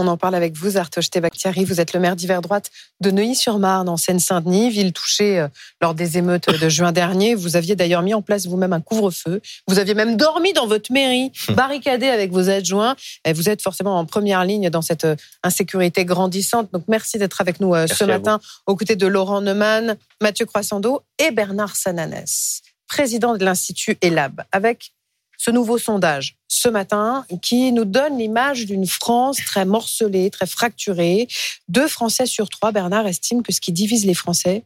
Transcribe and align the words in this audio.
On 0.00 0.06
en 0.06 0.16
parle 0.16 0.34
avec 0.34 0.56
vous, 0.56 0.78
Artoche 0.78 1.10
Tebaktiari. 1.10 1.66
Vous 1.66 1.78
êtes 1.78 1.92
le 1.92 2.00
maire 2.00 2.16
d'hiver 2.16 2.40
droite 2.40 2.70
de 3.02 3.10
Neuilly-sur-Marne, 3.10 3.86
en 3.86 3.98
Seine-Saint-Denis, 3.98 4.70
ville 4.70 4.94
touchée 4.94 5.38
euh, 5.38 5.48
lors 5.82 5.92
des 5.92 6.16
émeutes 6.16 6.48
de 6.48 6.68
juin 6.70 6.90
dernier. 6.90 7.34
Vous 7.34 7.54
aviez 7.54 7.76
d'ailleurs 7.76 8.00
mis 8.00 8.14
en 8.14 8.22
place 8.22 8.46
vous-même 8.46 8.72
un 8.72 8.80
couvre-feu. 8.80 9.42
Vous 9.68 9.78
aviez 9.78 9.92
même 9.92 10.16
dormi 10.16 10.54
dans 10.54 10.66
votre 10.66 10.90
mairie, 10.90 11.32
hum. 11.48 11.54
barricadé 11.54 12.08
avec 12.08 12.32
vos 12.32 12.48
adjoints. 12.48 12.96
Et 13.26 13.34
vous 13.34 13.50
êtes 13.50 13.60
forcément 13.60 13.98
en 13.98 14.06
première 14.06 14.42
ligne 14.46 14.70
dans 14.70 14.80
cette 14.80 15.04
euh, 15.04 15.16
insécurité 15.42 16.06
grandissante. 16.06 16.72
Donc 16.72 16.84
merci 16.88 17.18
d'être 17.18 17.42
avec 17.42 17.60
nous 17.60 17.74
euh, 17.74 17.86
ce 17.86 18.04
matin 18.04 18.40
aux 18.66 18.76
côtés 18.76 18.96
de 18.96 19.06
Laurent 19.06 19.42
Neumann, 19.42 19.98
Mathieu 20.22 20.46
Croissando 20.46 21.02
et 21.18 21.30
Bernard 21.30 21.76
Sananès, 21.76 22.62
président 22.88 23.36
de 23.36 23.44
l'Institut 23.44 23.98
ELAB, 24.00 24.40
avec 24.50 24.92
ce 25.40 25.50
nouveau 25.50 25.78
sondage 25.78 26.36
ce 26.48 26.68
matin 26.68 27.24
qui 27.40 27.72
nous 27.72 27.86
donne 27.86 28.18
l'image 28.18 28.66
d'une 28.66 28.86
France 28.86 29.38
très 29.38 29.64
morcelée, 29.64 30.28
très 30.28 30.46
fracturée. 30.46 31.28
Deux 31.68 31.88
Français 31.88 32.26
sur 32.26 32.50
trois, 32.50 32.72
Bernard, 32.72 33.06
estiment 33.06 33.40
que 33.40 33.50
ce 33.50 33.60
qui 33.62 33.72
divise 33.72 34.04
les 34.04 34.12
Français 34.12 34.64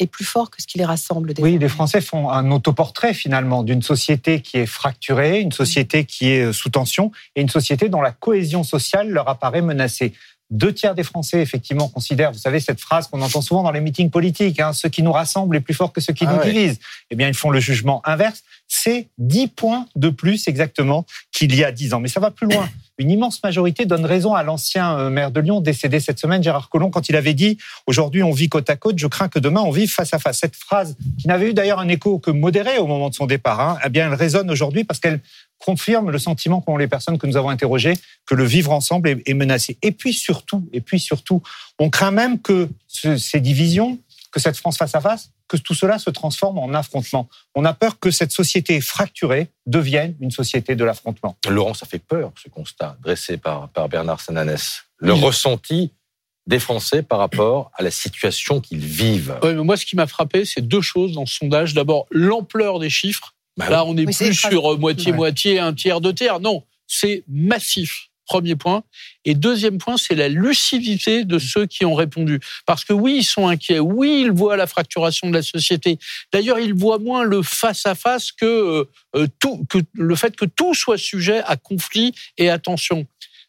est 0.00 0.08
plus 0.08 0.24
fort 0.24 0.50
que 0.50 0.60
ce 0.60 0.66
qui 0.66 0.78
les 0.78 0.84
rassemble. 0.84 1.34
Oui, 1.38 1.58
les 1.58 1.68
Français 1.68 2.00
font 2.00 2.30
un 2.30 2.50
autoportrait 2.50 3.14
finalement 3.14 3.62
d'une 3.62 3.82
société 3.82 4.40
qui 4.40 4.56
est 4.56 4.66
fracturée, 4.66 5.40
une 5.40 5.52
société 5.52 6.04
qui 6.04 6.30
est 6.30 6.52
sous 6.52 6.70
tension 6.70 7.12
et 7.36 7.40
une 7.40 7.48
société 7.48 7.88
dont 7.88 8.00
la 8.00 8.12
cohésion 8.12 8.64
sociale 8.64 9.10
leur 9.10 9.28
apparaît 9.28 9.62
menacée. 9.62 10.14
Deux 10.50 10.72
tiers 10.72 10.94
des 10.94 11.02
Français, 11.02 11.42
effectivement, 11.42 11.88
considèrent, 11.88 12.32
vous 12.32 12.38
savez, 12.38 12.58
cette 12.58 12.80
phrase 12.80 13.06
qu'on 13.06 13.20
entend 13.20 13.42
souvent 13.42 13.62
dans 13.62 13.70
les 13.70 13.82
meetings 13.82 14.10
politiques, 14.10 14.60
hein, 14.60 14.72
ce 14.72 14.88
qui 14.88 15.02
nous 15.02 15.12
rassemble 15.12 15.56
est 15.56 15.60
plus 15.60 15.74
fort 15.74 15.92
que 15.92 16.00
ce 16.00 16.10
qui 16.10 16.24
ah 16.26 16.32
nous 16.32 16.42
divise. 16.42 16.78
Eh 17.10 17.16
bien, 17.16 17.28
ils 17.28 17.34
font 17.34 17.50
le 17.50 17.60
jugement 17.60 18.00
inverse. 18.04 18.42
C'est 18.68 19.08
10 19.18 19.48
points 19.48 19.86
de 19.96 20.10
plus 20.10 20.46
exactement 20.46 21.06
qu'il 21.32 21.54
y 21.54 21.64
a 21.64 21.72
10 21.72 21.94
ans. 21.94 22.00
Mais 22.00 22.08
ça 22.08 22.20
va 22.20 22.30
plus 22.30 22.46
loin. 22.46 22.68
Une 22.98 23.10
immense 23.12 23.40
majorité 23.44 23.86
donne 23.86 24.04
raison 24.04 24.34
à 24.34 24.42
l'ancien 24.42 24.98
euh, 24.98 25.10
maire 25.10 25.30
de 25.30 25.40
Lyon, 25.40 25.60
décédé 25.60 26.00
cette 26.00 26.18
semaine, 26.18 26.42
Gérard 26.42 26.68
Collomb, 26.68 26.90
quand 26.90 27.08
il 27.08 27.14
avait 27.14 27.34
dit 27.34 27.56
Aujourd'hui, 27.86 28.24
on 28.24 28.32
vit 28.32 28.48
côte 28.48 28.68
à 28.68 28.76
côte, 28.76 28.98
je 28.98 29.06
crains 29.06 29.28
que 29.28 29.38
demain, 29.38 29.60
on 29.60 29.70
vive 29.70 29.90
face 29.90 30.12
à 30.12 30.18
face. 30.18 30.38
Cette 30.38 30.56
phrase, 30.56 30.96
qui 31.20 31.28
n'avait 31.28 31.50
eu 31.50 31.54
d'ailleurs 31.54 31.78
un 31.78 31.88
écho 31.88 32.18
que 32.18 32.32
modéré 32.32 32.78
au 32.78 32.86
moment 32.86 33.08
de 33.08 33.14
son 33.14 33.26
départ, 33.26 33.60
hein, 33.60 33.78
eh 33.84 33.88
bien, 33.88 34.08
elle 34.08 34.14
résonne 34.14 34.50
aujourd'hui 34.50 34.82
parce 34.82 34.98
qu'elle 34.98 35.20
confirme 35.58 36.10
le 36.10 36.18
sentiment 36.18 36.60
qu'ont 36.60 36.76
les 36.76 36.88
personnes 36.88 37.18
que 37.18 37.26
nous 37.26 37.36
avons 37.36 37.50
interrogées 37.50 37.94
que 38.26 38.34
le 38.34 38.44
vivre 38.44 38.72
ensemble 38.72 39.08
est, 39.24 39.34
menacé. 39.34 39.76
Et 39.82 39.92
puis 39.92 40.12
surtout, 40.12 40.68
et 40.72 40.80
puis 40.80 41.00
surtout, 41.00 41.42
on 41.78 41.90
craint 41.90 42.10
même 42.10 42.40
que 42.40 42.68
ces 42.88 43.40
divisions, 43.40 43.98
que 44.30 44.40
cette 44.40 44.56
France 44.56 44.76
face 44.76 44.94
à 44.94 45.00
face, 45.00 45.30
que 45.48 45.56
tout 45.56 45.74
cela 45.74 45.98
se 45.98 46.10
transforme 46.10 46.58
en 46.58 46.74
affrontement. 46.74 47.28
On 47.54 47.64
a 47.64 47.72
peur 47.72 47.98
que 47.98 48.10
cette 48.10 48.32
société 48.32 48.80
fracturée 48.80 49.48
devienne 49.66 50.14
une 50.20 50.30
société 50.30 50.76
de 50.76 50.84
l'affrontement. 50.84 51.36
Laurent, 51.48 51.74
ça 51.74 51.86
fait 51.86 51.98
peur, 51.98 52.32
ce 52.42 52.48
constat 52.48 52.96
dressé 53.02 53.38
par, 53.38 53.68
par 53.70 53.88
Bernard 53.88 54.20
Sananès. 54.20 54.82
Le 54.98 55.12
ressenti 55.12 55.92
des 56.46 56.58
Français 56.58 57.02
par 57.02 57.18
rapport 57.18 57.70
à 57.74 57.82
la 57.82 57.90
situation 57.90 58.60
qu'ils 58.60 58.84
vivent. 58.84 59.38
moi, 59.42 59.76
ce 59.76 59.84
qui 59.84 59.96
m'a 59.96 60.06
frappé, 60.06 60.44
c'est 60.44 60.62
deux 60.62 60.80
choses 60.80 61.12
dans 61.12 61.26
ce 61.26 61.36
sondage. 61.36 61.74
D'abord, 61.74 62.06
l'ampleur 62.10 62.78
des 62.78 62.90
chiffres 62.90 63.34
bah 63.56 63.68
Là, 63.68 63.84
on 63.84 63.94
n'est 63.94 64.04
plus 64.04 64.34
sur 64.34 64.78
moitié-moitié, 64.78 65.58
un 65.58 65.74
tiers 65.74 66.00
de 66.00 66.10
terre. 66.10 66.40
Non, 66.40 66.64
c'est 66.86 67.22
massif. 67.28 68.07
Premier 68.28 68.56
point. 68.56 68.84
Et 69.24 69.34
deuxième 69.34 69.78
point, 69.78 69.96
c'est 69.96 70.14
la 70.14 70.28
lucidité 70.28 71.24
de 71.24 71.38
ceux 71.38 71.66
qui 71.66 71.84
ont 71.86 71.94
répondu. 71.94 72.40
Parce 72.66 72.84
que 72.84 72.92
oui, 72.92 73.16
ils 73.18 73.24
sont 73.24 73.48
inquiets. 73.48 73.78
Oui, 73.78 74.22
ils 74.24 74.30
voient 74.30 74.56
la 74.56 74.66
fracturation 74.66 75.28
de 75.28 75.34
la 75.34 75.42
société. 75.42 75.98
D'ailleurs, 76.32 76.58
ils 76.58 76.74
voient 76.74 76.98
moins 76.98 77.24
le 77.24 77.42
face-à-face 77.42 78.32
que, 78.32 78.86
euh, 79.16 79.26
tout, 79.40 79.64
que 79.70 79.78
le 79.94 80.14
fait 80.14 80.36
que 80.36 80.44
tout 80.44 80.74
soit 80.74 80.98
sujet 80.98 81.42
à 81.46 81.56
conflit 81.56 82.12
et 82.36 82.50
à 82.50 82.58
tension. 82.58 83.06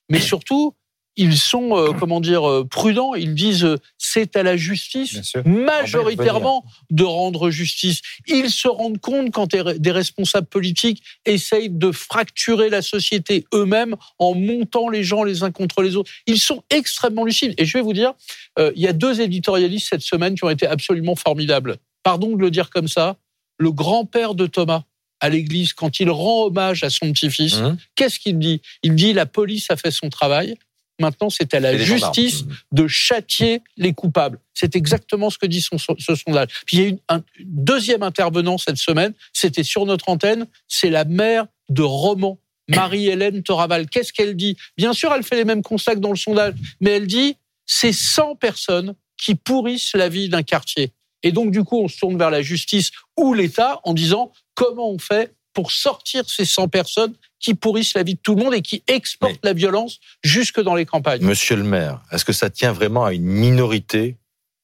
Mais 0.10 0.20
surtout, 0.20 0.74
ils 1.20 1.38
sont, 1.38 1.78
euh, 1.78 1.92
comment 1.92 2.22
dire, 2.22 2.50
euh, 2.50 2.66
prudents. 2.66 3.14
Ils 3.14 3.36
disent 3.36 3.66
euh, 3.66 3.78
c'est 3.98 4.38
à 4.38 4.44
la 4.44 4.56
justice 4.56 5.36
majoritairement 5.46 6.64
de 6.90 7.04
rendre 7.04 7.50
justice. 7.50 8.02
Ils 8.26 8.50
se 8.50 8.70
rendent 8.70 9.02
compte 9.02 9.32
quand 9.32 9.54
des 9.54 9.92
responsables 9.92 10.48
politiques 10.48 11.04
essayent 11.26 11.70
de 11.70 11.92
fracturer 11.92 12.70
la 12.70 12.82
société 12.82 13.46
eux-mêmes 13.54 13.96
en 14.18 14.34
montant 14.34 14.88
les 14.88 15.04
gens 15.04 15.24
les 15.24 15.44
uns 15.44 15.52
contre 15.52 15.82
les 15.82 15.98
autres. 15.98 16.10
Ils 16.26 16.40
sont 16.40 16.64
extrêmement 16.70 17.26
lucides. 17.26 17.54
Et 17.58 17.66
je 17.66 17.78
vais 17.78 17.84
vous 17.84 17.94
dire, 17.94 18.14
il 18.58 18.82
y 18.82 18.88
a 18.88 18.94
deux 18.94 19.20
éditorialistes 19.20 19.88
cette 19.90 20.02
semaine 20.02 20.36
qui 20.36 20.46
ont 20.46 20.50
été 20.50 20.68
absolument 20.68 21.16
formidables. 21.16 21.78
Pardon 22.04 22.36
de 22.36 22.42
le 22.42 22.50
dire 22.50 22.70
comme 22.70 22.88
ça. 22.88 23.18
Le 23.58 23.72
grand-père 23.72 24.36
de 24.36 24.46
Thomas 24.46 24.84
à 25.20 25.28
l'église, 25.28 25.74
quand 25.74 26.00
il 26.00 26.10
rend 26.10 26.46
hommage 26.46 26.84
à 26.84 26.90
son 26.90 27.12
petit-fils, 27.12 27.58
mmh. 27.58 27.78
qu'est-ce 27.96 28.20
qu'il 28.20 28.40
dit? 28.40 28.62
Il 28.84 28.96
dit 28.96 29.12
la 29.12 29.26
police 29.26 29.70
a 29.70 29.76
fait 29.76 29.92
son 29.92 30.10
travail, 30.10 30.56
Maintenant, 31.00 31.30
c'est 31.30 31.54
à 31.54 31.60
la 31.60 31.78
justice 31.78 32.44
de 32.72 32.88
châtier 32.88 33.62
les 33.78 33.94
coupables. 33.94 34.40
C'est 34.54 34.76
exactement 34.76 35.30
ce 35.30 35.38
que 35.38 35.46
dit 35.46 35.62
ce 35.62 36.16
sondage. 36.16 36.48
Puis 36.66 36.78
il 36.78 36.84
y 36.84 36.86
a 36.86 36.90
eu 36.90 36.98
un 37.08 37.24
deuxième 37.40 38.04
intervenant 38.04 38.58
cette 38.58 38.78
semaine, 38.78 39.14
c'était 39.34 39.64
sur 39.64 39.86
notre 39.86 40.10
antenne, 40.10 40.46
c'est 40.68 40.90
la 40.90 41.06
mère 41.06 41.48
de 41.70 41.82
Romans, 41.82 42.40
Marie-Hélène 42.68 43.42
Toraval. 43.44 43.90
Qu'est-ce 43.90 44.14
qu'elle 44.14 44.36
dit? 44.36 44.58
Bien 44.78 44.94
sûr, 44.94 45.14
elle 45.14 45.24
fait 45.24 45.38
les 45.38 45.46
mêmes 45.46 45.64
constats 45.64 45.96
que 45.96 46.00
dans 46.00 46.12
le 46.12 46.18
sondage, 46.18 46.54
mais 46.82 46.92
elle 46.92 47.08
dit 47.08 47.38
c'est 47.66 47.94
100 47.94 48.36
personnes 48.36 48.96
qui 49.18 49.36
pourrissent 49.36 49.94
la 49.94 50.10
vie 50.10 50.30
d'un 50.30 50.44
quartier. 50.44 50.92
Et 51.24 51.32
donc, 51.32 51.52
du 51.52 51.64
coup, 51.64 51.80
on 51.82 51.88
se 51.88 51.98
tourne 51.98 52.18
vers 52.18 52.32
la 52.32 52.42
justice 52.42 52.92
ou 53.18 53.34
l'État 53.34 53.80
en 53.84 53.94
disant 53.94 54.32
comment 54.56 54.90
on 54.90 55.00
fait 55.00 55.36
pour 55.60 55.74
sortir 55.74 56.24
ces 56.30 56.46
100 56.46 56.70
personnes 56.70 57.14
qui 57.38 57.54
pourrissent 57.54 57.94
la 57.94 58.04
vie 58.04 58.14
de 58.14 58.20
tout 58.24 58.34
le 58.34 58.42
monde 58.42 58.54
et 58.54 58.62
qui 58.62 58.82
exportent 58.88 59.44
la 59.44 59.52
violence 59.52 60.00
jusque 60.24 60.62
dans 60.62 60.74
les 60.74 60.86
campagnes. 60.86 61.22
Monsieur 61.22 61.58
le 61.58 61.66
maire, 61.66 62.02
est-ce 62.14 62.24
que 62.24 62.32
ça 62.32 62.50
tient 62.50 62.72
vraiment 62.72 63.04
à 63.04 63.12
une 63.12 63.26
minorité, 63.26 64.16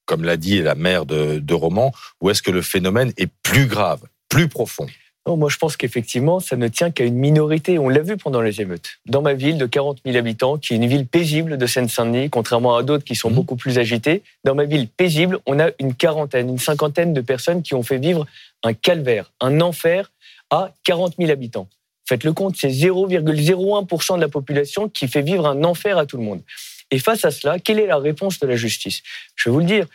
comme 0.05 0.23
l'a 0.23 0.37
dit 0.37 0.61
la 0.61 0.73
maire 0.73 1.05
de, 1.05 1.39
de 1.39 1.53
Romans, 1.53 1.91
ou 2.21 2.29
est-ce 2.29 2.41
que 2.41 2.49
le 2.49 2.61
phénomène 2.61 3.11
est 3.17 3.29
plus 3.43 3.65
grave, 3.65 4.03
plus 4.29 4.47
profond? 4.47 4.87
Non, 5.27 5.35
moi 5.35 5.49
je 5.49 5.57
pense 5.57 5.75
qu'effectivement, 5.75 6.39
ça 6.39 6.55
ne 6.55 6.69
tient 6.69 6.91
qu'à 6.91 7.03
une 7.03 7.17
minorité. 7.17 7.77
On 7.77 7.89
l'a 7.89 8.03
vu 8.03 8.15
pendant 8.15 8.41
les 8.41 8.61
émeutes. 8.61 8.99
Dans 9.05 9.21
ma 9.21 9.33
ville 9.33 9.57
de 9.57 9.65
40 9.65 9.97
000 10.05 10.15
habitants, 10.15 10.57
qui 10.57 10.73
est 10.73 10.75
une 10.77 10.87
ville 10.87 11.07
paisible 11.07 11.57
de 11.57 11.65
Seine-Saint-Denis, 11.65 12.29
contrairement 12.29 12.77
à 12.77 12.83
d'autres 12.83 13.03
qui 13.03 13.15
sont 13.15 13.31
mmh. 13.31 13.33
beaucoup 13.33 13.55
plus 13.57 13.79
agitées, 13.79 14.23
dans 14.45 14.55
ma 14.55 14.63
ville 14.63 14.87
paisible, 14.87 15.39
on 15.45 15.59
a 15.59 15.71
une 15.79 15.93
quarantaine, 15.93 16.47
une 16.47 16.59
cinquantaine 16.59 17.13
de 17.13 17.21
personnes 17.21 17.63
qui 17.63 17.73
ont 17.73 17.83
fait 17.83 17.97
vivre 17.97 18.25
un 18.63 18.73
calvaire, 18.73 19.31
un 19.41 19.61
enfer 19.61 20.11
à 20.55 20.71
40 20.83 21.15
000 21.19 21.31
habitants. 21.31 21.67
Faites 22.07 22.23
le 22.23 22.33
compte, 22.33 22.55
c'est 22.55 22.69
0,01% 22.69 24.15
de 24.15 24.21
la 24.21 24.29
population 24.29 24.89
qui 24.89 25.07
fait 25.07 25.21
vivre 25.21 25.47
un 25.47 25.63
enfer 25.63 25.97
à 25.97 26.05
tout 26.05 26.17
le 26.17 26.23
monde. 26.23 26.41
Et 26.91 26.99
face 26.99 27.25
à 27.25 27.31
cela, 27.31 27.59
quelle 27.59 27.79
est 27.79 27.87
la 27.87 27.97
réponse 27.97 28.39
de 28.39 28.47
la 28.47 28.55
justice? 28.55 29.01
Je 29.35 29.49
vais 29.49 29.53
vous 29.53 29.59
le 29.59 29.65
dire. 29.65 29.87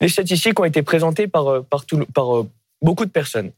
Les 0.00 0.08
statistiques 0.08 0.58
ont 0.60 0.64
été 0.64 0.82
présentées 0.82 1.26
par, 1.26 1.48
euh, 1.48 1.60
par, 1.68 1.84
par 2.14 2.36
euh, 2.36 2.48
beaucoup 2.82 3.04
de 3.04 3.10
personnes. 3.10 3.50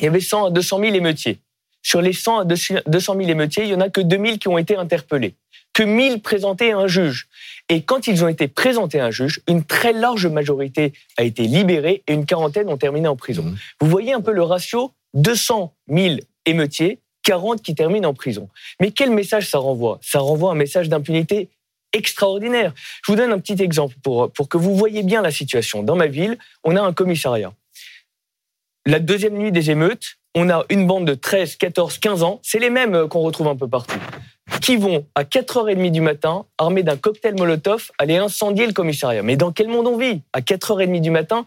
Il 0.00 0.04
y 0.04 0.08
avait 0.08 0.20
100 0.20 0.46
à 0.46 0.50
200 0.50 0.80
000 0.80 0.94
émeutiers. 0.94 1.38
Sur 1.82 2.02
les 2.02 2.12
100 2.12 2.40
à 2.40 2.44
200 2.44 2.82
000 3.16 3.20
émeutiers, 3.20 3.64
il 3.64 3.68
n'y 3.68 3.74
en 3.74 3.80
a 3.80 3.88
que 3.88 4.00
2000 4.00 4.38
qui 4.38 4.48
ont 4.48 4.58
été 4.58 4.76
interpellés, 4.76 5.34
que 5.72 5.82
1000 5.82 6.20
présentés 6.20 6.72
à 6.72 6.78
un 6.78 6.86
juge. 6.86 7.28
Et 7.68 7.82
quand 7.82 8.06
ils 8.06 8.24
ont 8.24 8.28
été 8.28 8.48
présentés 8.48 9.00
à 9.00 9.06
un 9.06 9.10
juge, 9.10 9.40
une 9.48 9.64
très 9.64 9.92
large 9.92 10.26
majorité 10.26 10.92
a 11.16 11.24
été 11.24 11.44
libérée 11.44 12.02
et 12.06 12.12
une 12.12 12.26
quarantaine 12.26 12.68
ont 12.68 12.76
terminé 12.76 13.08
en 13.08 13.16
prison. 13.16 13.42
Mmh. 13.42 13.56
Vous 13.80 13.88
voyez 13.88 14.12
un 14.12 14.20
peu 14.20 14.32
le 14.32 14.42
ratio 14.42 14.92
200 15.14 15.74
000 15.88 16.16
émeutiers, 16.46 17.00
40 17.24 17.62
qui 17.62 17.74
terminent 17.74 18.08
en 18.08 18.14
prison. 18.14 18.48
Mais 18.80 18.90
quel 18.90 19.10
message 19.10 19.48
ça 19.48 19.58
renvoie? 19.58 19.98
Ça 20.02 20.20
renvoie 20.20 20.52
un 20.52 20.54
message 20.54 20.88
d'impunité 20.88 21.48
extraordinaire. 21.92 22.72
Je 23.04 23.12
vous 23.12 23.16
donne 23.16 23.32
un 23.32 23.38
petit 23.38 23.62
exemple 23.62 23.96
pour, 24.02 24.30
pour 24.32 24.48
que 24.48 24.56
vous 24.56 24.76
voyez 24.76 25.02
bien 25.02 25.22
la 25.22 25.30
situation. 25.30 25.82
Dans 25.82 25.96
ma 25.96 26.06
ville, 26.06 26.38
on 26.64 26.76
a 26.76 26.80
un 26.80 26.92
commissariat. 26.92 27.52
La 28.86 29.00
deuxième 29.00 29.36
nuit 29.36 29.52
des 29.52 29.70
émeutes, 29.70 30.18
on 30.34 30.48
a 30.50 30.64
une 30.70 30.86
bande 30.86 31.06
de 31.06 31.14
13, 31.14 31.56
14, 31.56 31.98
15 31.98 32.22
ans, 32.22 32.40
c'est 32.42 32.58
les 32.58 32.70
mêmes 32.70 32.94
euh, 32.94 33.08
qu'on 33.08 33.20
retrouve 33.20 33.48
un 33.48 33.56
peu 33.56 33.68
partout, 33.68 33.98
qui 34.60 34.76
vont 34.76 35.06
à 35.14 35.24
4h30 35.24 35.90
du 35.90 36.00
matin, 36.00 36.46
armés 36.58 36.82
d'un 36.82 36.96
cocktail 36.96 37.34
Molotov, 37.34 37.90
aller 37.98 38.16
incendier 38.16 38.66
le 38.66 38.72
commissariat. 38.72 39.22
Mais 39.22 39.36
dans 39.36 39.52
quel 39.52 39.68
monde 39.68 39.86
on 39.86 39.96
vit? 39.96 40.22
À 40.32 40.40
4h30 40.40 41.00
du 41.00 41.10
matin, 41.10 41.46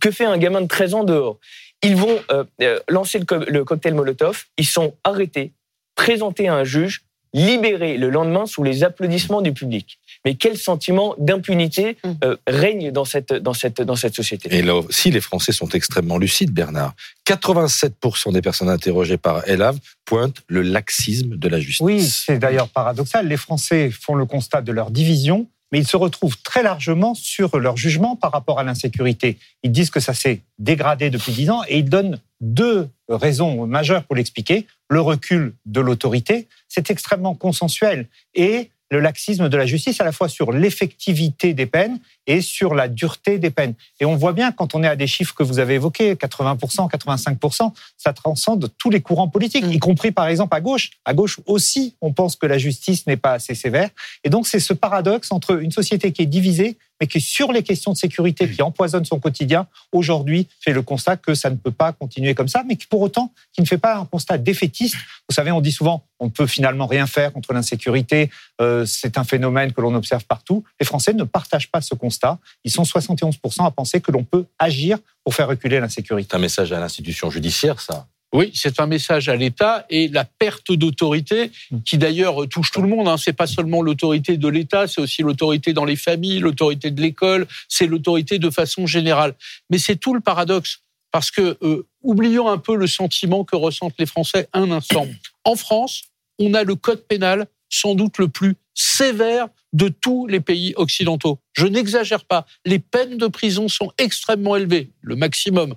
que 0.00 0.10
fait 0.10 0.24
un 0.24 0.38
gamin 0.38 0.60
de 0.60 0.66
13 0.66 0.94
ans 0.94 1.04
dehors? 1.04 1.38
Ils 1.82 1.96
vont 1.96 2.18
euh, 2.30 2.44
euh, 2.60 2.78
lancer 2.88 3.20
le, 3.48 3.64
cocktail 3.64 3.94
Molotov, 3.94 4.44
ils 4.56 4.66
sont 4.66 4.94
arrêtés, 5.04 5.52
présentés 5.94 6.48
à 6.48 6.54
un 6.54 6.64
juge, 6.64 7.02
libérés 7.34 7.96
le 7.96 8.10
lendemain 8.10 8.44
sous 8.44 8.62
les 8.62 8.84
applaudissements 8.84 9.40
du 9.40 9.52
public. 9.52 9.98
Mais 10.24 10.34
quel 10.34 10.58
sentiment 10.58 11.14
d'impunité 11.18 11.96
mm. 12.04 12.10
euh, 12.24 12.36
règne 12.46 12.90
dans 12.92 13.06
cette, 13.06 13.32
dans, 13.32 13.54
cette, 13.54 13.80
dans 13.80 13.96
cette 13.96 14.14
société? 14.14 14.54
Et 14.54 14.62
là 14.62 14.76
aussi, 14.76 15.10
les 15.10 15.20
Français 15.20 15.52
sont 15.52 15.68
extrêmement 15.70 16.18
lucides, 16.18 16.52
Bernard. 16.52 16.94
87% 17.26 18.32
des 18.32 18.42
personnes 18.42 18.68
interrogées 18.68 19.16
par 19.16 19.48
Elav 19.48 19.78
pointent 20.04 20.42
le 20.46 20.62
laxisme 20.62 21.36
de 21.36 21.48
la 21.48 21.58
justice. 21.58 21.80
Oui, 21.80 22.02
c'est 22.02 22.38
d'ailleurs 22.38 22.68
paradoxal. 22.68 23.26
Les 23.26 23.38
Français 23.38 23.90
font 23.90 24.14
le 24.14 24.26
constat 24.26 24.60
de 24.60 24.72
leur 24.72 24.90
division 24.90 25.48
mais 25.72 25.78
ils 25.78 25.88
se 25.88 25.96
retrouvent 25.96 26.36
très 26.42 26.62
largement 26.62 27.14
sur 27.14 27.58
leur 27.58 27.76
jugement 27.76 28.14
par 28.14 28.30
rapport 28.30 28.60
à 28.60 28.62
l'insécurité. 28.62 29.38
Ils 29.62 29.72
disent 29.72 29.90
que 29.90 30.00
ça 30.00 30.14
s'est 30.14 30.42
dégradé 30.58 31.10
depuis 31.10 31.32
dix 31.32 31.50
ans 31.50 31.62
et 31.66 31.78
ils 31.78 31.88
donnent 31.88 32.20
deux 32.40 32.88
raisons 33.08 33.66
majeures 33.66 34.04
pour 34.04 34.14
l'expliquer. 34.16 34.66
Le 34.88 35.00
recul 35.00 35.54
de 35.64 35.80
l'autorité, 35.80 36.48
c'est 36.68 36.90
extrêmement 36.90 37.34
consensuel, 37.34 38.08
et 38.34 38.70
le 38.92 39.00
laxisme 39.00 39.48
de 39.48 39.56
la 39.56 39.64
justice, 39.64 40.00
à 40.00 40.04
la 40.04 40.12
fois 40.12 40.28
sur 40.28 40.52
l'effectivité 40.52 41.54
des 41.54 41.64
peines 41.64 41.98
et 42.26 42.42
sur 42.42 42.74
la 42.74 42.88
dureté 42.88 43.38
des 43.38 43.50
peines. 43.50 43.74
Et 44.00 44.04
on 44.04 44.16
voit 44.16 44.34
bien, 44.34 44.52
quand 44.52 44.74
on 44.74 44.84
est 44.84 44.88
à 44.88 44.96
des 44.96 45.06
chiffres 45.06 45.34
que 45.34 45.42
vous 45.42 45.58
avez 45.58 45.74
évoqués, 45.74 46.14
80%, 46.14 46.90
85%, 46.90 47.72
ça 47.96 48.12
transcende 48.12 48.70
tous 48.76 48.90
les 48.90 49.00
courants 49.00 49.28
politiques, 49.28 49.64
mm. 49.64 49.72
y 49.72 49.78
compris 49.78 50.12
par 50.12 50.26
exemple 50.26 50.54
à 50.54 50.60
gauche. 50.60 50.90
À 51.06 51.14
gauche 51.14 51.40
aussi, 51.46 51.96
on 52.02 52.12
pense 52.12 52.36
que 52.36 52.46
la 52.46 52.58
justice 52.58 53.06
n'est 53.06 53.16
pas 53.16 53.32
assez 53.32 53.54
sévère. 53.54 53.88
Et 54.24 54.30
donc, 54.30 54.46
c'est 54.46 54.60
ce 54.60 54.74
paradoxe 54.74 55.32
entre 55.32 55.60
une 55.62 55.70
société 55.72 56.12
qui 56.12 56.22
est 56.22 56.26
divisée, 56.26 56.76
mais 57.02 57.08
qui, 57.08 57.20
sur 57.20 57.50
les 57.50 57.64
questions 57.64 57.90
de 57.90 57.96
sécurité 57.96 58.48
qui 58.48 58.62
empoisonnent 58.62 59.04
son 59.04 59.18
quotidien, 59.18 59.66
aujourd'hui 59.90 60.46
fait 60.60 60.72
le 60.72 60.82
constat 60.82 61.16
que 61.16 61.34
ça 61.34 61.50
ne 61.50 61.56
peut 61.56 61.72
pas 61.72 61.90
continuer 61.90 62.32
comme 62.32 62.46
ça, 62.46 62.62
mais 62.64 62.76
qui 62.76 62.86
pour 62.86 63.00
autant, 63.00 63.32
qui 63.52 63.60
ne 63.60 63.66
fait 63.66 63.76
pas 63.76 63.96
un 63.96 64.04
constat 64.04 64.38
défaitiste. 64.38 64.94
Vous 65.28 65.34
savez, 65.34 65.50
on 65.50 65.60
dit 65.60 65.72
souvent, 65.72 66.04
on 66.20 66.26
ne 66.26 66.30
peut 66.30 66.46
finalement 66.46 66.86
rien 66.86 67.08
faire 67.08 67.32
contre 67.32 67.54
l'insécurité, 67.54 68.30
euh, 68.60 68.86
c'est 68.86 69.18
un 69.18 69.24
phénomène 69.24 69.72
que 69.72 69.80
l'on 69.80 69.96
observe 69.96 70.24
partout. 70.26 70.62
Les 70.78 70.86
Français 70.86 71.12
ne 71.12 71.24
partagent 71.24 71.72
pas 71.72 71.80
ce 71.80 71.96
constat. 71.96 72.38
Ils 72.62 72.70
sont 72.70 72.84
71% 72.84 73.66
à 73.66 73.72
penser 73.72 74.00
que 74.00 74.12
l'on 74.12 74.22
peut 74.22 74.44
agir 74.60 74.96
pour 75.24 75.34
faire 75.34 75.48
reculer 75.48 75.80
l'insécurité. 75.80 76.28
C'est 76.30 76.36
un 76.36 76.40
message 76.40 76.72
à 76.72 76.78
l'institution 76.78 77.30
judiciaire, 77.30 77.80
ça 77.80 78.06
oui, 78.32 78.50
c'est 78.54 78.80
un 78.80 78.86
message 78.86 79.28
à 79.28 79.36
l'État 79.36 79.84
et 79.90 80.08
la 80.08 80.24
perte 80.24 80.72
d'autorité, 80.72 81.50
qui 81.84 81.98
d'ailleurs 81.98 82.48
touche 82.48 82.70
tout 82.70 82.80
le 82.80 82.88
monde. 82.88 83.06
Hein. 83.06 83.18
C'est 83.18 83.34
pas 83.34 83.46
seulement 83.46 83.82
l'autorité 83.82 84.38
de 84.38 84.48
l'État, 84.48 84.88
c'est 84.88 85.02
aussi 85.02 85.22
l'autorité 85.22 85.74
dans 85.74 85.84
les 85.84 85.96
familles, 85.96 86.38
l'autorité 86.38 86.90
de 86.90 87.00
l'école, 87.00 87.46
c'est 87.68 87.86
l'autorité 87.86 88.38
de 88.38 88.48
façon 88.48 88.86
générale. 88.86 89.34
Mais 89.68 89.78
c'est 89.78 89.96
tout 89.96 90.14
le 90.14 90.20
paradoxe, 90.20 90.80
parce 91.10 91.30
que 91.30 91.58
euh, 91.62 91.86
oublions 92.02 92.48
un 92.48 92.58
peu 92.58 92.74
le 92.74 92.86
sentiment 92.86 93.44
que 93.44 93.54
ressentent 93.54 93.98
les 93.98 94.06
Français 94.06 94.48
un 94.54 94.70
instant. 94.70 95.06
En 95.44 95.54
France, 95.54 96.04
on 96.38 96.54
a 96.54 96.64
le 96.64 96.74
code 96.74 97.06
pénal 97.06 97.46
sans 97.68 97.94
doute 97.94 98.18
le 98.18 98.28
plus 98.28 98.56
sévère 98.74 99.48
de 99.72 99.88
tous 99.88 100.26
les 100.26 100.40
pays 100.40 100.74
occidentaux. 100.76 101.38
Je 101.54 101.66
n'exagère 101.66 102.24
pas. 102.24 102.46
Les 102.64 102.78
peines 102.78 103.16
de 103.16 103.26
prison 103.26 103.68
sont 103.68 103.92
extrêmement 103.98 104.56
élevées, 104.56 104.90
le 105.00 105.16
maximum. 105.16 105.74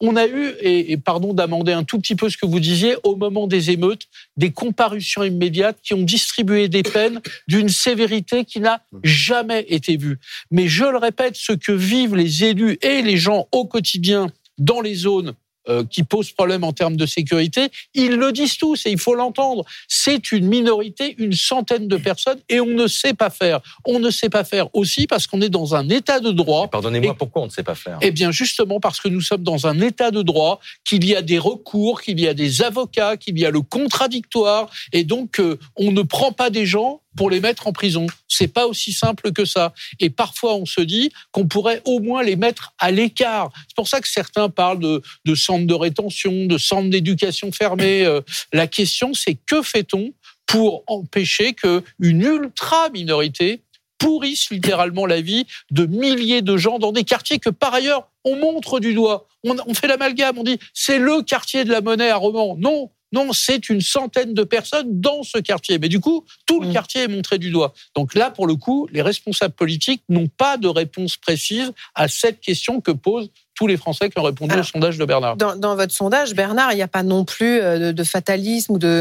On 0.00 0.14
a 0.14 0.26
eu, 0.26 0.54
et, 0.60 0.96
pardon 0.96 1.34
d'amender 1.34 1.72
un 1.72 1.82
tout 1.82 1.98
petit 1.98 2.14
peu 2.14 2.30
ce 2.30 2.36
que 2.36 2.46
vous 2.46 2.60
disiez, 2.60 2.96
au 3.02 3.16
moment 3.16 3.46
des 3.46 3.70
émeutes, 3.70 4.06
des 4.36 4.52
comparutions 4.52 5.24
immédiates 5.24 5.78
qui 5.82 5.94
ont 5.94 6.02
distribué 6.02 6.68
des 6.68 6.84
peines 6.84 7.20
d'une 7.48 7.68
sévérité 7.68 8.44
qui 8.44 8.60
n'a 8.60 8.82
jamais 9.02 9.66
été 9.68 9.96
vue. 9.96 10.18
Mais 10.50 10.68
je 10.68 10.84
le 10.84 10.98
répète, 10.98 11.34
ce 11.36 11.52
que 11.52 11.72
vivent 11.72 12.14
les 12.14 12.44
élus 12.44 12.78
et 12.82 13.02
les 13.02 13.16
gens 13.16 13.48
au 13.50 13.64
quotidien 13.64 14.28
dans 14.58 14.80
les 14.80 14.94
zones 14.94 15.34
euh, 15.68 15.84
qui 15.84 16.02
pose 16.02 16.32
problème 16.32 16.64
en 16.64 16.72
termes 16.72 16.96
de 16.96 17.06
sécurité, 17.06 17.68
ils 17.94 18.16
le 18.16 18.32
disent 18.32 18.56
tous 18.56 18.86
et 18.86 18.90
il 18.90 18.98
faut 18.98 19.14
l'entendre. 19.14 19.64
C'est 19.86 20.32
une 20.32 20.46
minorité, 20.46 21.14
une 21.18 21.32
centaine 21.32 21.88
de 21.88 21.96
personnes 21.96 22.38
et 22.48 22.60
on 22.60 22.66
ne 22.66 22.86
sait 22.86 23.14
pas 23.14 23.30
faire. 23.30 23.60
On 23.84 23.98
ne 23.98 24.10
sait 24.10 24.30
pas 24.30 24.44
faire 24.44 24.74
aussi 24.74 25.06
parce 25.06 25.26
qu'on 25.26 25.40
est 25.40 25.48
dans 25.48 25.74
un 25.74 25.88
état 25.88 26.20
de 26.20 26.30
droit. 26.30 26.68
Pardonnez-moi, 26.68 27.14
pourquoi 27.14 27.42
on 27.42 27.46
ne 27.46 27.50
sait 27.50 27.62
pas 27.62 27.74
faire? 27.74 27.98
Eh 28.00 28.10
bien, 28.10 28.30
justement 28.30 28.80
parce 28.80 29.00
que 29.00 29.08
nous 29.08 29.20
sommes 29.20 29.42
dans 29.42 29.66
un 29.66 29.80
état 29.80 30.10
de 30.10 30.22
droit, 30.22 30.60
qu'il 30.84 31.04
y 31.04 31.14
a 31.14 31.22
des 31.22 31.38
recours, 31.38 32.02
qu'il 32.02 32.20
y 32.20 32.28
a 32.28 32.34
des 32.34 32.62
avocats, 32.62 33.16
qu'il 33.16 33.38
y 33.38 33.46
a 33.46 33.50
le 33.50 33.60
contradictoire 33.60 34.70
et 34.92 35.04
donc 35.04 35.40
euh, 35.40 35.58
on 35.76 35.92
ne 35.92 36.02
prend 36.02 36.32
pas 36.32 36.50
des 36.50 36.66
gens 36.66 37.00
pour 37.18 37.30
les 37.30 37.40
mettre 37.40 37.66
en 37.66 37.72
prison. 37.72 38.06
C'est 38.28 38.46
pas 38.46 38.68
aussi 38.68 38.92
simple 38.92 39.32
que 39.32 39.44
ça. 39.44 39.74
Et 39.98 40.08
parfois, 40.08 40.54
on 40.54 40.64
se 40.64 40.80
dit 40.80 41.10
qu'on 41.32 41.48
pourrait 41.48 41.82
au 41.84 41.98
moins 41.98 42.22
les 42.22 42.36
mettre 42.36 42.74
à 42.78 42.92
l'écart. 42.92 43.50
C'est 43.66 43.74
pour 43.74 43.88
ça 43.88 44.00
que 44.00 44.06
certains 44.06 44.48
parlent 44.48 44.78
de, 44.78 45.34
centres 45.34 45.66
de 45.66 45.74
rétention, 45.74 46.46
de 46.46 46.56
centres 46.58 46.90
d'éducation 46.90 47.50
fermés. 47.50 48.04
Euh, 48.04 48.20
la 48.52 48.68
question, 48.68 49.14
c'est 49.14 49.34
que 49.34 49.62
fait-on 49.62 50.12
pour 50.46 50.84
empêcher 50.86 51.54
que 51.54 51.82
une 51.98 52.22
ultra 52.22 52.88
minorité 52.90 53.62
pourrisse 53.98 54.50
littéralement 54.50 55.04
la 55.04 55.20
vie 55.20 55.44
de 55.72 55.86
milliers 55.86 56.40
de 56.40 56.56
gens 56.56 56.78
dans 56.78 56.92
des 56.92 57.02
quartiers 57.02 57.40
que 57.40 57.50
par 57.50 57.74
ailleurs 57.74 58.08
on 58.24 58.36
montre 58.36 58.78
du 58.78 58.94
doigt. 58.94 59.26
On, 59.42 59.56
on 59.66 59.74
fait 59.74 59.88
l'amalgame, 59.88 60.38
on 60.38 60.44
dit 60.44 60.60
c'est 60.72 61.00
le 61.00 61.22
quartier 61.22 61.64
de 61.64 61.72
la 61.72 61.80
monnaie 61.80 62.10
à 62.10 62.16
Romans. 62.16 62.56
Non, 62.56 62.90
non, 63.12 63.32
c'est 63.32 63.68
une 63.68 63.80
centaine 63.80 64.34
de 64.34 64.42
personnes 64.44 65.00
dans 65.00 65.22
ce 65.22 65.38
quartier. 65.38 65.78
Mais 65.78 65.88
du 65.88 66.00
coup, 66.00 66.24
tout 66.46 66.60
le 66.60 66.68
mm. 66.68 66.72
quartier 66.72 67.02
est 67.02 67.08
montré 67.08 67.38
du 67.38 67.50
doigt. 67.50 67.72
Donc 67.94 68.14
là, 68.14 68.30
pour 68.30 68.46
le 68.46 68.54
coup, 68.54 68.88
les 68.92 69.02
responsables 69.02 69.54
politiques 69.54 70.02
n'ont 70.08 70.28
pas 70.28 70.56
de 70.56 70.68
réponse 70.68 71.16
précise 71.16 71.72
à 71.94 72.08
cette 72.08 72.40
question 72.40 72.80
que 72.80 72.90
posent 72.90 73.30
tous 73.54 73.66
les 73.66 73.76
Français 73.76 74.08
qui 74.08 74.18
ont 74.18 74.22
répondu 74.22 74.54
au 74.54 74.62
sondage 74.62 74.98
de 74.98 75.04
Bernard. 75.04 75.36
Dans, 75.36 75.74
votre 75.74 75.92
sondage, 75.92 76.34
Bernard, 76.34 76.72
il 76.72 76.76
n'y 76.76 76.82
a 76.82 76.88
pas 76.88 77.02
non 77.02 77.24
plus 77.24 77.60
euh, 77.60 77.92
de, 77.92 78.04
fatalisme 78.04 78.74
ou 78.74 78.78
de, 78.78 79.00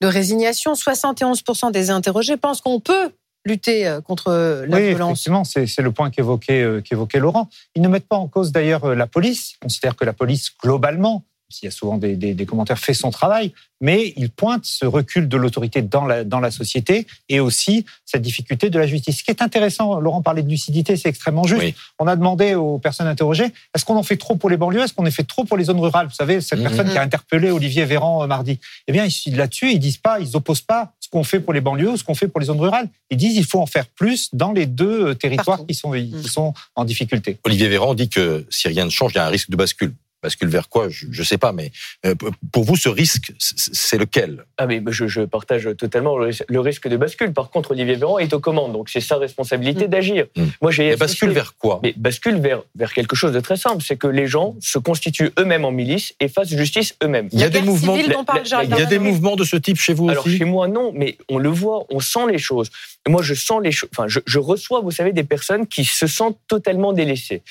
de 0.00 0.06
résignation. 0.06 0.72
71% 0.72 1.72
des 1.72 1.90
interrogés 1.90 2.38
pensent 2.38 2.62
qu'on 2.62 2.80
peut 2.80 3.10
lutter 3.44 3.86
euh, 3.86 4.00
contre 4.00 4.30
la 4.66 4.76
oui, 4.78 4.88
violence. 4.88 5.26
Effectivement, 5.26 5.44
c'est 5.44 5.82
le 5.82 5.92
point 5.92 6.10
qu'évoquait 6.10 6.62
euh, 6.62 6.80
qu'évoquait 6.80 7.18
Laurent. 7.18 7.50
Ils 7.74 7.82
ne 7.82 7.88
mettent 7.88 8.08
pas 8.08 8.16
en 8.16 8.28
cause 8.28 8.50
d'ailleurs 8.50 8.94
la 8.94 9.06
police. 9.06 9.52
Ils 9.52 9.58
considèrent 9.58 9.96
que 9.96 10.06
la 10.06 10.14
police, 10.14 10.52
globalement, 10.62 11.24
il 11.62 11.64
y 11.64 11.68
a 11.68 11.70
souvent 11.70 11.96
des, 11.96 12.16
des, 12.16 12.34
des, 12.34 12.46
commentaires, 12.46 12.78
fait 12.78 12.94
son 12.94 13.10
travail, 13.10 13.52
mais 13.80 14.12
il 14.16 14.30
pointe 14.30 14.64
ce 14.64 14.84
recul 14.84 15.28
de 15.28 15.36
l'autorité 15.36 15.80
dans 15.80 16.04
la, 16.04 16.24
dans 16.24 16.40
la 16.40 16.50
société 16.50 17.06
et 17.28 17.40
aussi 17.40 17.86
cette 18.04 18.22
difficulté 18.22 18.70
de 18.70 18.78
la 18.78 18.86
justice. 18.86 19.18
Ce 19.18 19.24
qui 19.24 19.30
est 19.30 19.40
intéressant, 19.40 19.98
Laurent 20.00 20.20
parlait 20.20 20.42
de 20.42 20.48
lucidité, 20.48 20.96
c'est 20.96 21.08
extrêmement 21.08 21.44
juste. 21.44 21.74
On 21.98 22.06
a 22.06 22.16
demandé 22.16 22.54
aux 22.54 22.78
personnes 22.78 23.06
interrogées, 23.06 23.46
est-ce 23.74 23.84
qu'on 23.84 23.96
en 23.96 24.02
fait 24.02 24.16
trop 24.16 24.36
pour 24.36 24.50
les 24.50 24.56
banlieues, 24.56 24.82
est-ce 24.82 24.92
qu'on 24.92 25.06
en 25.06 25.10
fait 25.10 25.24
trop 25.24 25.44
pour 25.44 25.56
les 25.56 25.64
zones 25.64 25.80
rurales? 25.80 26.06
Vous 26.06 26.14
savez, 26.14 26.40
cette 26.40 26.62
personne 26.62 26.86
mhm. 26.86 26.92
qui 26.92 26.98
a 26.98 27.02
interpellé 27.02 27.50
Olivier 27.50 27.84
Véran 27.86 28.22
euh, 28.22 28.26
mardi. 28.26 28.60
Eh 28.86 28.92
bien, 28.92 29.06
là-dessus, 29.32 29.72
ils 29.72 29.78
disent 29.78 29.96
pas, 29.96 30.20
ils 30.20 30.36
opposent 30.36 30.60
pas 30.60 30.92
ce 31.00 31.08
qu'on 31.08 31.24
fait 31.24 31.40
pour 31.40 31.54
les 31.54 31.62
banlieues 31.62 31.92
ou 31.92 31.96
ce 31.96 32.04
qu'on 32.04 32.14
fait 32.14 32.28
pour 32.28 32.40
les 32.40 32.46
zones 32.46 32.60
rurales. 32.60 32.88
Ils 33.10 33.16
disent 33.16 33.36
il 33.36 33.46
faut 33.46 33.60
en 33.60 33.66
faire 33.66 33.86
plus 33.86 34.28
dans 34.34 34.52
les 34.52 34.66
deux 34.66 35.08
euh, 35.08 35.14
territoires 35.14 35.64
qui 35.66 35.74
sont, 35.74 35.92
qui 35.92 36.12
mhm. 36.12 36.22
sont 36.24 36.52
en 36.74 36.84
difficulté. 36.84 37.38
Olivier 37.44 37.68
Véran 37.68 37.94
dit 37.94 38.10
que 38.10 38.44
si 38.50 38.68
rien 38.68 38.84
ne 38.84 38.90
change, 38.90 39.12
il 39.14 39.16
y 39.16 39.18
a 39.18 39.24
un 39.24 39.30
risque 39.30 39.50
de 39.50 39.56
bascule 39.56 39.94
bascule 40.22 40.48
vers 40.48 40.68
quoi 40.68 40.88
Je 40.88 41.06
ne 41.06 41.24
sais 41.24 41.38
pas, 41.38 41.52
mais 41.52 41.70
euh, 42.06 42.14
pour 42.52 42.64
vous, 42.64 42.76
ce 42.76 42.88
risque, 42.88 43.32
c'est 43.38 43.98
lequel? 43.98 44.44
Ah 44.56 44.66
mais 44.66 44.82
je, 44.88 45.06
je, 45.06 45.22
partage 45.22 45.68
totalement 45.76 46.16
le 46.16 46.60
risque 46.60 46.88
de 46.88 46.96
bascule. 46.96 47.32
Par 47.32 47.50
contre, 47.50 47.72
Olivier 47.72 47.94
Véran 47.94 48.18
est 48.18 48.32
aux 48.32 48.40
commandes, 48.40 48.72
donc 48.72 48.88
c'est 48.88 49.00
sa 49.00 49.16
responsabilité 49.16 49.86
mm. 49.86 49.90
d'agir. 49.90 50.26
Mm. 50.36 50.44
Moi, 50.62 50.70
j'ai 50.70 50.96
bascule 50.96 51.30
vers 51.30 51.56
quoi? 51.56 51.80
Mais 51.82 51.94
bascule 51.96 52.38
vers 52.38 52.62
vers 52.74 52.92
quelque 52.92 53.16
chose 53.16 53.32
de 53.32 53.40
très 53.40 53.56
simple, 53.56 53.82
c'est 53.82 53.96
que 53.96 54.06
les 54.06 54.26
gens 54.26 54.56
se 54.60 54.78
constituent 54.78 55.30
eux-mêmes 55.38 55.64
en 55.64 55.70
milice 55.70 56.14
et 56.20 56.28
fassent 56.28 56.54
justice 56.54 56.96
eux-mêmes. 57.02 57.28
Il 57.32 57.40
y 57.40 57.44
a 57.44 57.50
des 57.50 57.62
mouvements. 57.62 57.96
il 57.96 58.06
y 58.06 58.82
a 58.82 58.84
des 58.86 58.98
mouvements 58.98 59.36
de 59.36 59.44
ce 59.44 59.56
type 59.56 59.78
chez 59.78 59.94
vous 59.94 60.08
Alors 60.08 60.28
chez 60.28 60.44
moi 60.44 60.68
non, 60.68 60.92
mais 60.94 61.16
on 61.28 61.38
le 61.38 61.48
voit, 61.48 61.86
on 61.90 62.00
sent 62.00 62.26
les 62.30 62.38
choses. 62.38 62.70
Moi, 63.08 63.22
je 63.22 63.34
sens 63.34 63.62
les 63.62 63.72
choses. 63.72 63.88
Enfin, 63.92 64.08
je, 64.08 64.20
je, 64.26 64.38
reçois, 64.38 64.80
vous 64.80 64.90
savez, 64.90 65.12
des 65.12 65.24
personnes 65.24 65.66
qui 65.66 65.84
se 65.84 66.06
sentent 66.06 66.38
totalement 66.46 66.92
délaissées. 66.92 67.42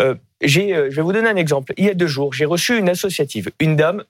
Euh, 0.00 0.14
euh, 0.42 0.90
je 0.90 0.96
vais 0.96 1.02
vous 1.02 1.12
donner 1.12 1.28
un 1.28 1.36
exemple. 1.36 1.72
Il 1.76 1.84
y 1.84 1.90
a 1.90 1.94
deux 1.94 2.06
jours, 2.06 2.32
j'ai 2.32 2.44
reçu 2.44 2.78
une 2.78 2.88
associative, 2.88 3.50
une 3.60 3.76
dame 3.76 4.04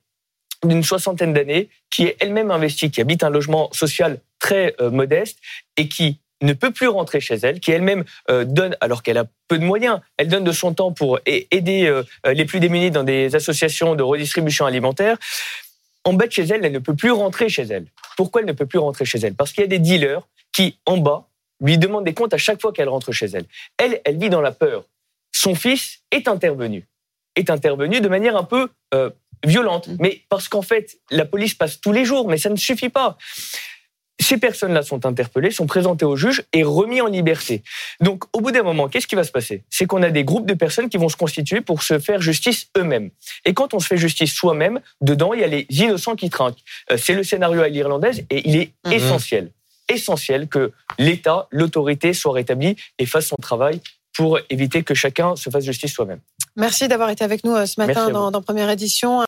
d'une 0.64 0.82
soixantaine 0.82 1.32
d'années 1.32 1.68
qui 1.90 2.04
est 2.04 2.16
elle-même 2.20 2.50
investie, 2.50 2.90
qui 2.90 3.00
habite 3.00 3.22
un 3.22 3.30
logement 3.30 3.70
social 3.72 4.20
très 4.38 4.74
euh, 4.80 4.90
modeste 4.90 5.38
et 5.76 5.88
qui 5.88 6.18
ne 6.42 6.52
peut 6.52 6.70
plus 6.70 6.88
rentrer 6.88 7.20
chez 7.20 7.34
elle, 7.34 7.60
qui 7.60 7.70
elle-même 7.70 8.04
euh, 8.30 8.44
donne, 8.44 8.76
alors 8.80 9.02
qu'elle 9.02 9.18
a 9.18 9.24
peu 9.48 9.58
de 9.58 9.64
moyens, 9.64 10.00
elle 10.16 10.28
donne 10.28 10.44
de 10.44 10.52
son 10.52 10.74
temps 10.74 10.92
pour 10.92 11.18
aider 11.26 12.02
les 12.26 12.44
plus 12.44 12.60
démunis 12.60 12.90
dans 12.90 13.04
des 13.04 13.34
associations 13.34 13.94
de 13.94 14.02
redistribution 14.02 14.66
alimentaire. 14.66 15.16
En 16.04 16.12
bas 16.12 16.26
de 16.26 16.32
chez 16.32 16.42
elle, 16.42 16.64
elle 16.64 16.72
ne 16.72 16.78
peut 16.78 16.94
plus 16.94 17.12
rentrer 17.12 17.48
chez 17.48 17.62
elle. 17.62 17.86
Pourquoi 18.16 18.40
elle 18.40 18.46
ne 18.46 18.52
peut 18.52 18.66
plus 18.66 18.78
rentrer 18.78 19.04
chez 19.04 19.18
elle? 19.18 19.34
Parce 19.34 19.52
qu'il 19.52 19.62
y 19.62 19.64
a 19.64 19.68
des 19.68 19.78
dealers 19.78 20.22
qui, 20.52 20.78
en 20.86 20.98
bas, 20.98 21.28
lui 21.60 21.78
demandent 21.78 22.04
des 22.04 22.14
comptes 22.14 22.34
à 22.34 22.38
chaque 22.38 22.60
fois 22.60 22.72
qu'elle 22.72 22.88
rentre 22.88 23.12
chez 23.12 23.26
elle. 23.26 23.44
Elle, 23.78 24.00
elle 24.04 24.18
vit 24.18 24.28
dans 24.30 24.40
la 24.40 24.52
peur 24.52 24.84
son 25.34 25.54
fils 25.54 25.98
est 26.10 26.28
intervenu. 26.28 26.86
Est 27.36 27.50
intervenu 27.50 28.00
de 28.00 28.08
manière 28.08 28.36
un 28.36 28.44
peu 28.44 28.70
euh, 28.94 29.10
violente. 29.44 29.88
Mm. 29.88 29.96
Mais 29.98 30.22
parce 30.28 30.48
qu'en 30.48 30.62
fait, 30.62 30.96
la 31.10 31.24
police 31.24 31.54
passe 31.54 31.80
tous 31.80 31.92
les 31.92 32.04
jours, 32.04 32.28
mais 32.28 32.38
ça 32.38 32.48
ne 32.48 32.56
suffit 32.56 32.88
pas. 32.88 33.18
Ces 34.20 34.38
personnes-là 34.38 34.82
sont 34.82 35.06
interpellées, 35.06 35.50
sont 35.50 35.66
présentées 35.66 36.04
au 36.04 36.14
juge 36.14 36.44
et 36.52 36.62
remis 36.62 37.00
en 37.00 37.08
liberté. 37.08 37.64
Donc, 38.00 38.24
au 38.32 38.40
bout 38.40 38.52
d'un 38.52 38.62
moment, 38.62 38.88
qu'est-ce 38.88 39.08
qui 39.08 39.16
va 39.16 39.24
se 39.24 39.32
passer? 39.32 39.64
C'est 39.70 39.86
qu'on 39.86 40.04
a 40.04 40.10
des 40.10 40.22
groupes 40.22 40.46
de 40.46 40.54
personnes 40.54 40.88
qui 40.88 40.98
vont 40.98 41.08
se 41.08 41.16
constituer 41.16 41.60
pour 41.60 41.82
se 41.82 41.98
faire 41.98 42.22
justice 42.22 42.68
eux-mêmes. 42.78 43.10
Et 43.44 43.54
quand 43.54 43.74
on 43.74 43.80
se 43.80 43.88
fait 43.88 43.96
justice 43.96 44.32
soi-même, 44.32 44.80
dedans, 45.00 45.34
il 45.34 45.40
y 45.40 45.44
a 45.44 45.48
les 45.48 45.66
innocents 45.68 46.14
qui 46.14 46.30
trinquent. 46.30 46.62
Euh, 46.92 46.96
c'est 46.96 47.14
le 47.14 47.24
scénario 47.24 47.60
à 47.60 47.68
l'irlandaise 47.68 48.24
et 48.30 48.48
il 48.48 48.56
est 48.56 48.72
mm-hmm. 48.86 48.92
essentiel 48.92 49.50
essentiel 49.88 50.48
que 50.48 50.72
l'État, 50.98 51.46
l'autorité 51.50 52.12
soit 52.12 52.32
rétablie 52.32 52.76
et 52.98 53.06
fasse 53.06 53.26
son 53.26 53.36
travail 53.36 53.80
pour 54.14 54.38
éviter 54.48 54.82
que 54.82 54.94
chacun 54.94 55.36
se 55.36 55.50
fasse 55.50 55.64
justice 55.64 55.92
soi-même. 55.92 56.20
Merci 56.56 56.86
d'avoir 56.86 57.10
été 57.10 57.24
avec 57.24 57.44
nous 57.44 57.54
euh, 57.54 57.66
ce 57.66 57.80
matin 57.80 58.10
dans, 58.10 58.30
dans 58.30 58.40
Première 58.40 58.70
Édition. 58.70 59.22